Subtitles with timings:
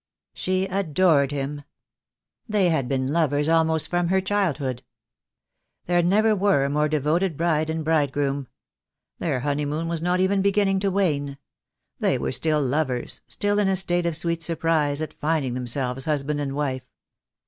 [0.33, 1.61] "She adored him.
[2.49, 4.81] They had been lovers almost from her childhood.
[5.85, 8.07] There never were a more devoted bride THE DAY WILL COAIE.
[8.11, 9.19] 267 and bridegroom.
[9.19, 11.37] Their honeymoon was not even begin ning to wane.
[11.99, 16.39] They were still lovers, still in a state of sweet surprise at finding themselves husband
[16.41, 16.89] and wife.